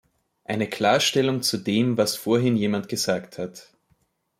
[0.45, 3.69] Eine Klarstellung zu dem, was vorhin jemand gesagt hat.